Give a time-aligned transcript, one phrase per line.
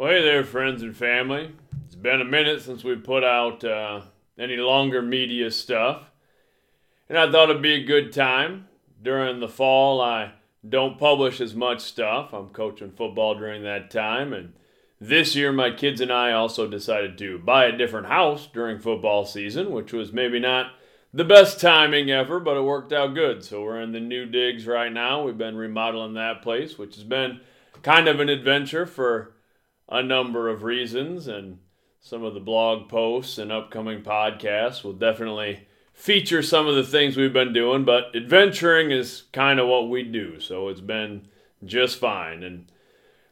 [0.00, 1.52] Well, hey there, friends and family.
[1.84, 4.00] It's been a minute since we put out uh,
[4.38, 6.10] any longer media stuff,
[7.10, 8.66] and I thought it'd be a good time.
[9.02, 10.32] During the fall, I
[10.66, 12.32] don't publish as much stuff.
[12.32, 14.54] I'm coaching football during that time, and
[15.02, 19.26] this year, my kids and I also decided to buy a different house during football
[19.26, 20.72] season, which was maybe not
[21.12, 23.44] the best timing ever, but it worked out good.
[23.44, 25.22] So we're in the new digs right now.
[25.22, 27.40] We've been remodeling that place, which has been
[27.82, 29.34] kind of an adventure for
[29.90, 31.58] a number of reasons, and
[32.00, 37.16] some of the blog posts and upcoming podcasts will definitely feature some of the things
[37.16, 37.84] we've been doing.
[37.84, 41.28] But adventuring is kind of what we do, so it's been
[41.64, 42.42] just fine.
[42.42, 42.70] And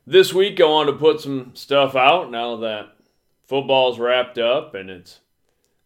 [0.07, 2.95] this week, I want to put some stuff out now that
[3.47, 5.20] football's wrapped up and it's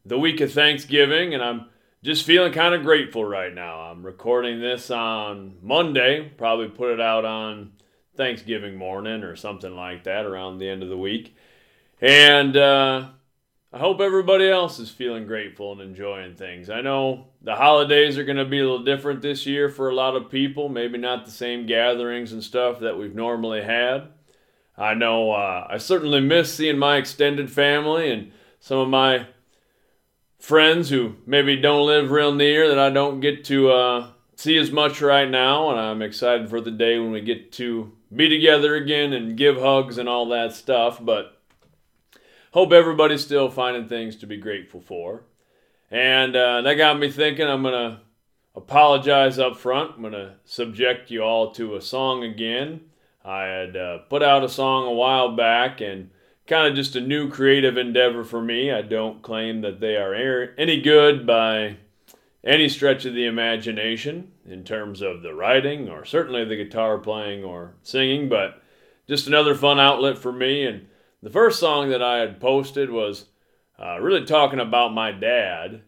[0.05, 1.67] the week of Thanksgiving, and I'm
[2.03, 3.83] just feeling kind of grateful right now.
[3.83, 7.73] I'm recording this on Monday, probably put it out on
[8.17, 11.37] Thanksgiving morning or something like that around the end of the week.
[12.01, 13.09] And uh,
[13.73, 16.69] I hope everybody else is feeling grateful and enjoying things.
[16.69, 19.95] I know the holidays are going to be a little different this year for a
[19.95, 24.09] lot of people, maybe not the same gatherings and stuff that we've normally had.
[24.77, 29.27] I know uh, I certainly miss seeing my extended family and some of my
[30.39, 34.71] friends who maybe don't live real near that I don't get to uh, see as
[34.71, 38.75] much right now, and I'm excited for the day when we get to be together
[38.75, 40.99] again and give hugs and all that stuff.
[41.03, 41.41] But
[42.53, 45.25] hope everybody's still finding things to be grateful for.
[45.91, 48.01] And uh, that got me thinking I'm going to
[48.55, 49.97] apologize up front.
[49.97, 52.81] I'm going to subject you all to a song again.
[53.25, 56.11] I had uh, put out a song a while back and
[56.47, 58.71] kind of just a new creative endeavor for me.
[58.73, 60.15] I don't claim that they are
[60.59, 61.77] any good by
[62.45, 67.45] any stretch of the imagination in terms of the writing or certainly the guitar playing
[67.45, 68.63] or singing, but
[69.07, 70.65] just another fun outlet for me.
[70.65, 70.89] And
[71.23, 73.27] the first song that I had posted was
[73.79, 75.83] uh, really talking about my dad.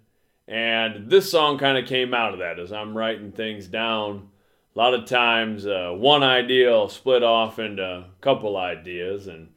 [0.47, 4.29] And this song kind of came out of that as I'm writing things down.
[4.75, 9.51] A lot of times, uh, one idea will split off into a couple ideas, and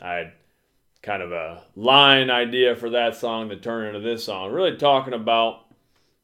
[0.00, 0.32] I had
[1.02, 4.50] kind of a line idea for that song to turn into this song.
[4.50, 5.61] Really talking about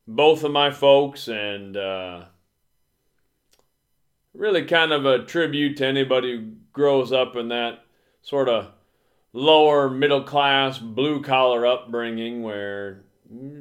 [0.09, 2.25] both of my folks and uh,
[4.35, 7.85] really kind of a tribute to anybody who grows up in that
[8.23, 8.73] sort of
[9.33, 13.03] lower middle class blue collar upbringing where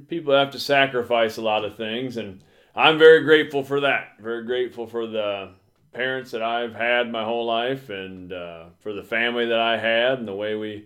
[0.08, 2.41] people have to sacrifice a lot of things and
[2.78, 4.19] I'm very grateful for that.
[4.19, 5.50] Very grateful for the
[5.94, 10.19] parents that I've had my whole life and uh, for the family that I had
[10.19, 10.85] and the way we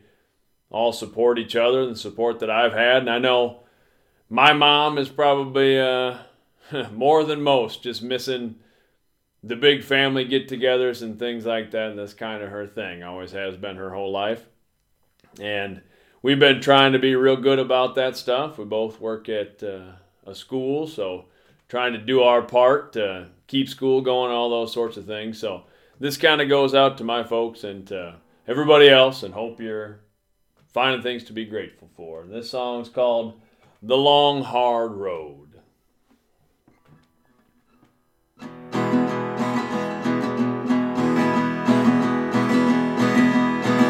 [0.69, 2.99] all support each other and the support that I've had.
[2.99, 3.63] And I know
[4.31, 6.17] my mom is probably uh,
[6.93, 8.55] more than most just missing
[9.43, 11.89] the big family get togethers and things like that.
[11.89, 14.45] And that's kind of her thing, always has been her whole life.
[15.39, 15.81] And
[16.21, 18.57] we've been trying to be real good about that stuff.
[18.57, 19.93] We both work at uh,
[20.25, 21.25] a school, so
[21.67, 25.39] trying to do our part to keep school going, all those sorts of things.
[25.39, 25.63] So
[25.99, 28.15] this kind of goes out to my folks and to
[28.47, 29.99] everybody else, and hope you're
[30.73, 32.25] finding things to be grateful for.
[32.25, 33.41] This song's called
[33.83, 35.59] The Long Hard Road.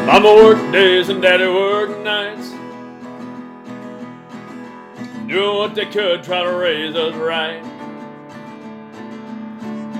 [0.06, 2.52] Mama worked days and daddy worked nights.
[5.28, 7.62] Doing what they could, try to raise us right.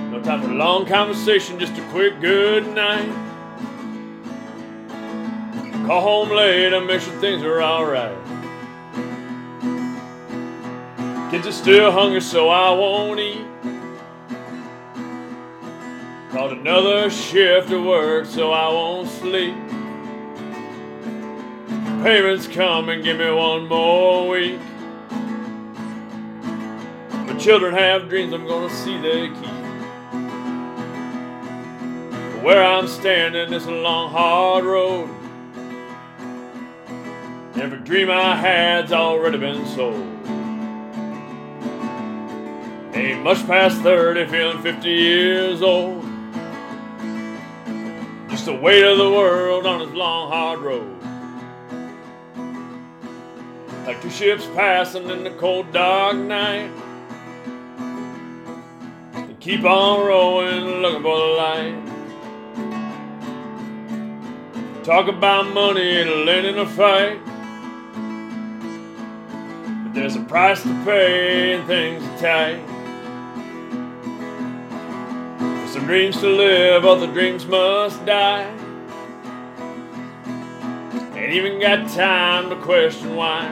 [0.09, 3.13] No time for long conversation, just a quick good night.
[5.85, 8.32] Call home late and make sure things are alright.
[11.33, 13.45] Kids are still hungry, so I won't eat.
[16.31, 19.55] Called another shift of work, so I won't sleep
[22.03, 24.59] payments come and give me one more week.
[27.11, 29.63] My children have dreams I'm gonna see they keep.
[32.43, 35.09] Where I'm standing is a long, hard road.
[37.55, 40.32] Every dream I had's already been sold.
[42.93, 46.05] Ain't much past 30, feeling 50 years old.
[48.29, 50.95] Just the weight of the world on this long, hard road.
[53.87, 56.69] Like two ships passing in the cold, dark night.
[59.15, 61.75] And keep on rowing, looking for the light.
[64.83, 67.19] Talk about money and learning a fight.
[69.83, 72.72] But there's a price to pay and things are tight.
[75.73, 78.47] Some dreams to live, other dreams must die.
[81.15, 83.51] Ain't even got time to question why.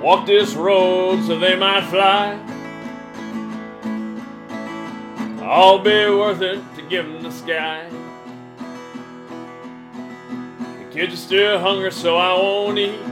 [0.00, 2.38] Walk this road so they might fly.
[5.42, 7.90] All be worth it to give them the sky.
[10.78, 13.11] The kids are still hungry, so I won't eat.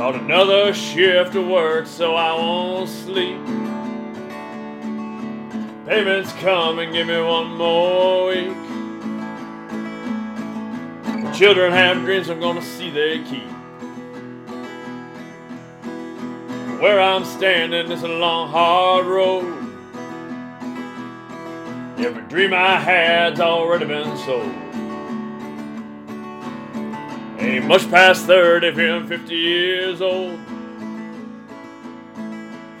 [0.00, 3.36] Caught another shift of work, so I won't sleep.
[5.86, 8.56] Payments come and give me one more week.
[11.04, 13.42] The children have dreams I'm gonna see they keep.
[16.80, 19.54] Where I'm standing is a long, hard road.
[21.98, 24.59] Every dream I had's already been sold.
[27.40, 30.38] Ain't much past 30, feeling 50 years old.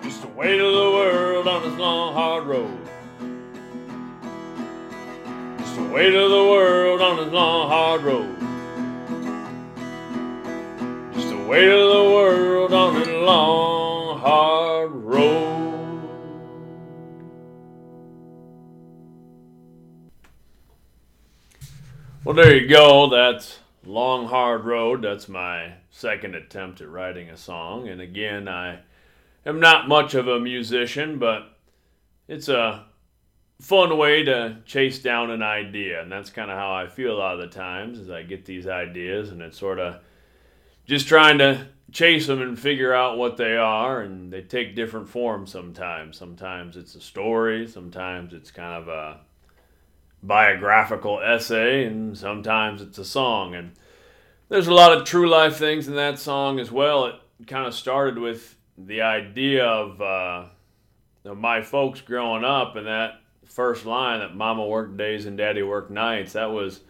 [0.02, 2.78] Just the weight of the world on this long, hard road.
[5.60, 8.36] Just the weight of the world on this long, hard road.
[11.14, 16.02] Just the weight of the world on this long, hard road.
[22.24, 23.08] Well, there you go.
[23.08, 25.02] That's Long Hard Road.
[25.02, 27.88] That's my second attempt at writing a song.
[27.88, 28.80] And again, I
[29.46, 31.56] am not much of a musician, but
[32.28, 32.86] it's a
[33.60, 36.02] fun way to chase down an idea.
[36.02, 38.44] And that's kind of how I feel a lot of the times as I get
[38.44, 40.00] these ideas and it's sort of
[40.86, 45.08] just trying to chase them and figure out what they are and they take different
[45.08, 49.18] forms sometimes sometimes it's a story sometimes it's kind of a
[50.22, 53.54] biographical essay and sometimes it's a song.
[53.54, 53.72] And
[54.48, 57.06] there's a lot of true life things in that song as well.
[57.06, 57.14] It
[57.46, 60.44] kind of started with the idea of, uh,
[61.24, 65.62] of my folks growing up and that first line that mama worked days and daddy
[65.62, 66.80] worked nights that was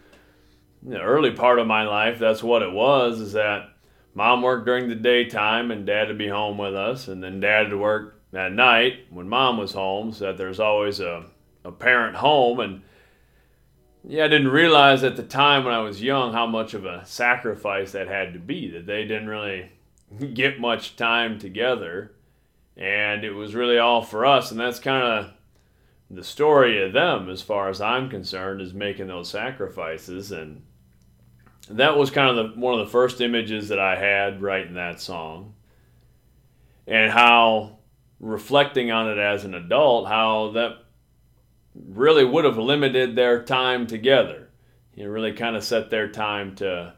[0.83, 2.19] the early part of my life.
[2.19, 3.71] That's what it was is that
[4.15, 7.71] mom worked during the daytime and dad would be home with us and then dad
[7.71, 11.25] would work at night when mom was home so that there's always a,
[11.65, 12.61] a parent home.
[12.61, 12.83] And
[14.07, 17.05] yeah i didn't realize at the time when i was young how much of a
[17.05, 19.71] sacrifice that had to be that they didn't really
[20.35, 22.13] get much time together
[22.77, 25.33] and it was really all for us and that's kind of
[26.11, 30.63] the story of them as far as i'm concerned is making those sacrifices and
[31.71, 35.01] that was kind of the, one of the first images that I had writing that
[35.01, 35.55] song.
[36.87, 37.79] And how
[38.19, 40.80] reflecting on it as an adult, how that
[41.89, 44.49] really would have limited their time together.
[44.95, 46.95] You know, really kind of set their time to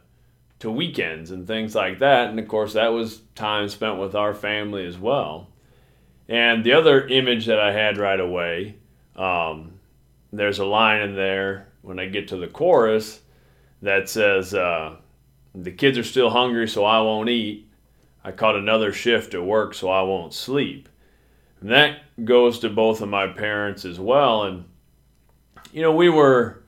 [0.59, 2.29] to weekends and things like that.
[2.29, 5.49] And of course, that was time spent with our family as well.
[6.29, 8.77] And the other image that I had right away,
[9.17, 9.73] um,
[10.31, 13.19] there's a line in there when I get to the chorus
[13.81, 14.95] that says, uh,
[15.53, 17.69] The kids are still hungry, so I won't eat.
[18.23, 20.87] I caught another shift at work, so I won't sleep.
[21.59, 24.43] And that goes to both of my parents as well.
[24.43, 24.63] And,
[25.73, 26.63] you know, we were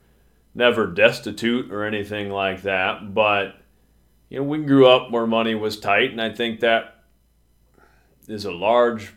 [0.53, 3.55] never destitute or anything like that, but,
[4.29, 7.03] you know, we grew up where money was tight, and I think that
[8.27, 9.13] is a large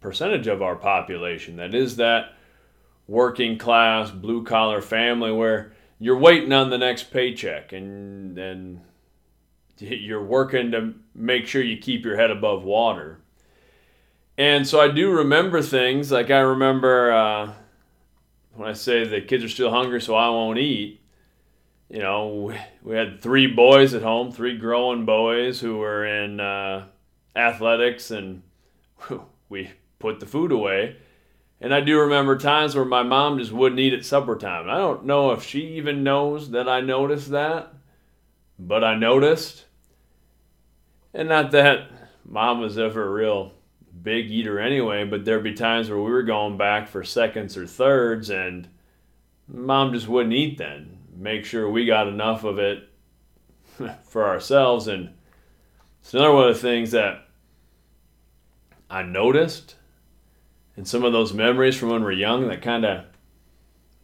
[0.00, 1.56] percentage of our population.
[1.56, 2.34] That is that
[3.08, 8.80] working class, blue collar family where you're waiting on the next paycheck and and
[9.78, 13.18] you're working to make sure you keep your head above water.
[14.38, 17.52] And so I do remember things like I remember uh,
[18.56, 21.00] when I say the kids are still hungry, so I won't eat.
[21.88, 26.86] You know, we had three boys at home, three growing boys who were in uh,
[27.36, 28.42] athletics, and
[29.48, 30.96] we put the food away.
[31.60, 34.68] And I do remember times where my mom just wouldn't eat at supper time.
[34.68, 37.72] I don't know if she even knows that I noticed that,
[38.58, 39.64] but I noticed.
[41.14, 41.88] And not that
[42.24, 43.52] mom was ever real
[44.02, 47.66] big eater anyway, but there'd be times where we were going back for seconds or
[47.66, 48.68] thirds and
[49.48, 50.98] mom just wouldn't eat then.
[51.16, 52.88] Make sure we got enough of it
[54.04, 54.88] for ourselves.
[54.88, 55.10] And
[56.00, 57.26] it's another one of the things that
[58.88, 59.76] I noticed
[60.76, 63.04] and some of those memories from when we're young that kind of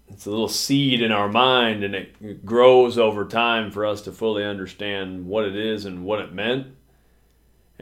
[0.09, 4.13] it's a little seed in our mind and it grows over time for us to
[4.13, 6.67] fully understand what it is and what it meant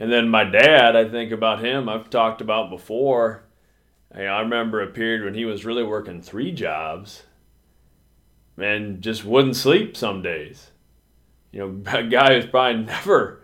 [0.01, 3.43] and then my dad i think about him i've talked about before.
[4.13, 7.23] I remember a period when he was really working three jobs
[8.57, 10.71] and just wouldn't sleep some days.
[11.51, 13.41] You know a guy who's probably never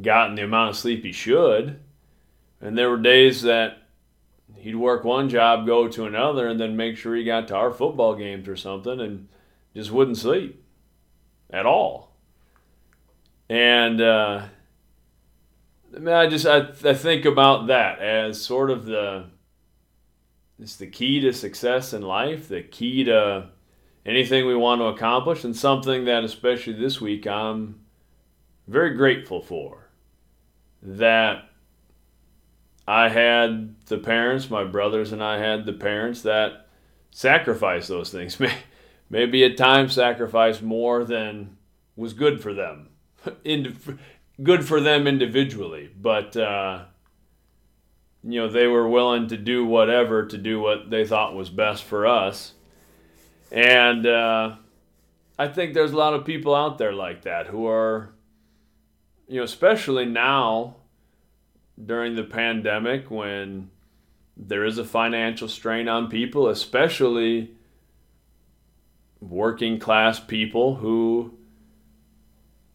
[0.00, 1.80] gotten the amount of sleep he should.
[2.60, 3.78] And there were days that
[4.56, 7.72] he'd work one job, go to another, and then make sure he got to our
[7.72, 9.28] football games or something and
[9.74, 10.62] just wouldn't sleep
[11.50, 12.16] at all.
[13.48, 14.42] And uh,
[15.94, 19.26] I, mean, I just I, I think about that as sort of the
[20.58, 23.48] it's the key to success in life, the key to
[24.04, 27.80] anything we want to accomplish, and something that especially this week I'm
[28.66, 29.88] very grateful for.
[30.82, 31.48] That
[32.86, 36.68] I had the parents, my brothers and I had the parents that
[37.10, 38.38] sacrificed those things.
[39.10, 41.56] Maybe at times sacrificed more than
[41.96, 42.90] was good for them
[44.42, 46.84] good for them individually, but uh,
[48.22, 51.84] you know they were willing to do whatever to do what they thought was best
[51.84, 52.52] for us,
[53.50, 54.56] and uh,
[55.38, 58.10] I think there's a lot of people out there like that who are,
[59.28, 60.76] you know, especially now
[61.82, 63.70] during the pandemic when
[64.36, 67.52] there is a financial strain on people, especially
[69.20, 71.37] working class people who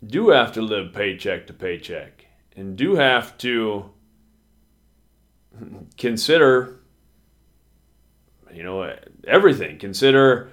[0.08, 3.90] do have to live paycheck to paycheck and do have to
[5.98, 6.80] consider
[8.54, 8.96] you know
[9.28, 9.78] everything.
[9.80, 10.52] Consider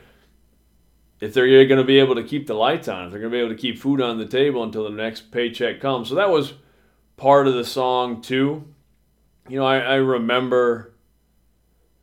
[1.20, 3.36] if they're going to be able to keep the lights on if they're going to
[3.36, 6.08] be able to keep food on the table until the next paycheck comes.
[6.08, 6.54] So that was
[7.16, 8.66] part of the song too.
[9.48, 10.94] You know i, I remember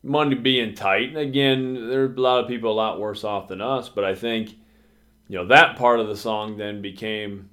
[0.03, 1.09] money being tight.
[1.09, 4.13] And again there's a lot of people a lot worse off than us but i
[4.13, 4.55] think
[5.27, 7.49] you know that part of the song then became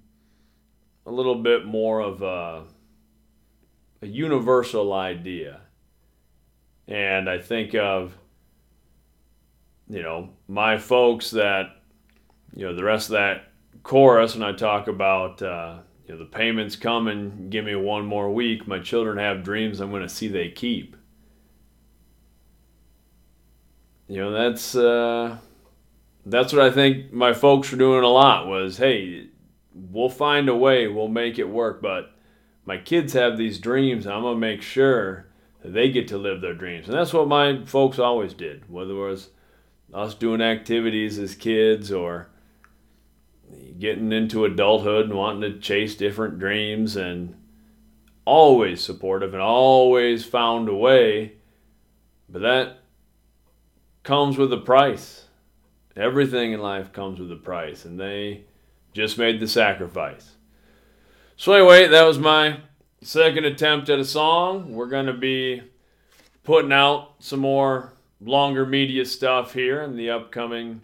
[1.06, 2.64] a little bit more of a,
[4.02, 5.60] a universal idea.
[6.86, 8.16] And i think of
[9.88, 11.76] you know my folks that
[12.54, 13.48] you know the rest of that
[13.82, 18.04] chorus when i talk about uh, you know the payments come and give me one
[18.04, 20.96] more week my children have dreams i'm going to see they keep.
[24.06, 25.38] You know that's uh,
[26.26, 29.28] that's what I think my folks were doing a lot was, hey,
[29.74, 32.12] we'll find a way, we'll make it work, but
[32.64, 35.26] my kids have these dreams, I'm gonna make sure
[35.62, 36.88] they get to live their dreams.
[36.88, 39.30] And that's what my folks always did, whether it was
[39.92, 42.28] us doing activities as kids or
[43.78, 47.34] getting into adulthood and wanting to chase different dreams and
[48.24, 51.34] always supportive and always found a way.
[52.28, 52.78] But that
[54.02, 55.23] comes with a price
[55.96, 58.42] Everything in life comes with a price, and they
[58.92, 60.32] just made the sacrifice.
[61.36, 62.60] So, anyway, that was my
[63.02, 64.74] second attempt at a song.
[64.74, 65.62] We're going to be
[66.42, 70.82] putting out some more longer media stuff here in the upcoming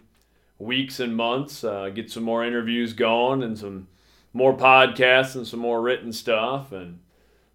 [0.59, 1.63] weeks and months.
[1.63, 3.87] Uh, get some more interviews going and some
[4.33, 6.99] more podcasts and some more written stuff and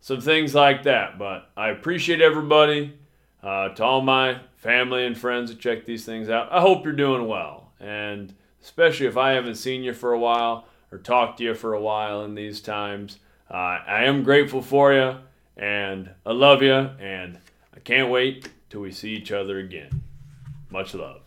[0.00, 1.18] some things like that.
[1.18, 2.98] But I appreciate everybody.
[3.46, 6.50] Uh, to all my family and friends that check these things out.
[6.50, 7.70] I hope you're doing well.
[7.78, 11.72] And especially if I haven't seen you for a while or talked to you for
[11.72, 13.54] a while in these times, uh,
[13.86, 15.18] I am grateful for you
[15.56, 17.38] and I love you and
[17.72, 20.02] I can't wait till we see each other again.
[20.68, 21.25] Much love.